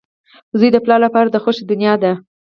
•زوی 0.59 0.69
د 0.73 0.77
پلار 0.83 0.99
لپاره 1.05 1.29
د 1.31 1.37
خوښۍ 1.43 1.63
دنیا 1.67 1.93
ده. 2.03 2.11